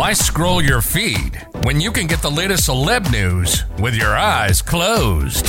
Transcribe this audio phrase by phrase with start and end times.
[0.00, 4.62] Why scroll your feed when you can get the latest celeb news with your eyes
[4.62, 5.46] closed?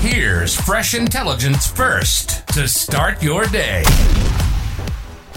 [0.00, 3.82] Here's fresh intelligence first to start your day.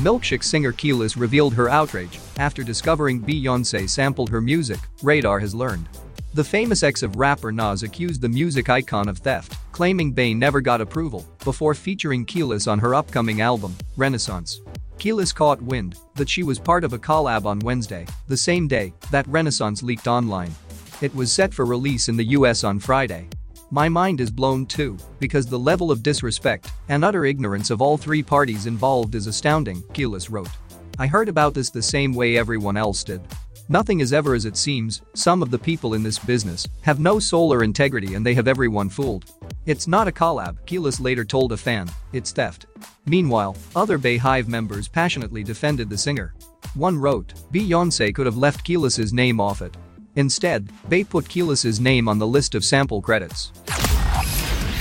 [0.02, 5.88] Milkshake singer Kelis revealed her outrage after discovering Beyonce sampled her music, Radar has learned.
[6.34, 10.60] The famous ex of rapper Nas accused the music icon of theft, claiming Bey never
[10.60, 14.60] got approval before featuring Kelis on her upcoming album, Renaissance.
[15.00, 18.94] Kelis caught wind that she was part of a collab on Wednesday, the same day
[19.12, 20.54] that Renaissance leaked online.
[21.02, 23.28] It was set for release in the US on Friday.
[23.72, 27.98] My mind is blown too, because the level of disrespect and utter ignorance of all
[27.98, 30.50] three parties involved is astounding, Kelis wrote.
[30.98, 33.22] I heard about this the same way everyone else did.
[33.68, 37.20] Nothing is ever as it seems, some of the people in this business have no
[37.20, 39.26] soul or integrity and they have everyone fooled.
[39.66, 42.68] It's not a collab, Kelis later told a fan, it's theft.
[43.08, 46.36] Meanwhile, other Beyhive members passionately defended the singer.
[46.76, 49.76] One wrote, Beyonce could have left Kelis's name off it.
[50.18, 53.52] Instead, Bey put Kelis's name on the list of sample credits.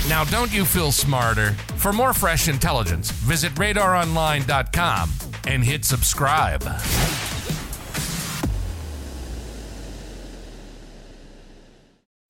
[0.07, 1.53] Now, don't you feel smarter?
[1.77, 5.09] For more fresh intelligence, visit radaronline.com
[5.47, 6.63] and hit subscribe.